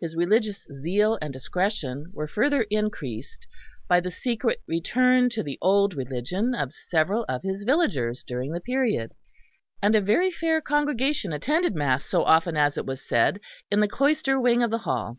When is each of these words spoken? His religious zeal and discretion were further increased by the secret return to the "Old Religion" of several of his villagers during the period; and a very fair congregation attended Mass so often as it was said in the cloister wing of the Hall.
His 0.00 0.16
religious 0.16 0.64
zeal 0.72 1.18
and 1.20 1.30
discretion 1.30 2.10
were 2.14 2.26
further 2.26 2.62
increased 2.70 3.46
by 3.86 4.00
the 4.00 4.10
secret 4.10 4.62
return 4.66 5.28
to 5.28 5.42
the 5.42 5.58
"Old 5.60 5.92
Religion" 5.92 6.54
of 6.54 6.72
several 6.72 7.26
of 7.28 7.42
his 7.42 7.64
villagers 7.64 8.24
during 8.24 8.52
the 8.52 8.62
period; 8.62 9.12
and 9.82 9.94
a 9.94 10.00
very 10.00 10.30
fair 10.30 10.62
congregation 10.62 11.34
attended 11.34 11.74
Mass 11.74 12.06
so 12.06 12.24
often 12.24 12.56
as 12.56 12.78
it 12.78 12.86
was 12.86 13.06
said 13.06 13.40
in 13.70 13.80
the 13.80 13.88
cloister 13.88 14.40
wing 14.40 14.62
of 14.62 14.70
the 14.70 14.78
Hall. 14.78 15.18